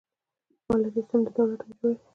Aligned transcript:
مالیاتي 0.67 0.91
سیستم 0.95 1.19
د 1.25 1.27
دولت 1.37 1.59
عاید 1.65 1.71
جوړوي. 1.79 1.97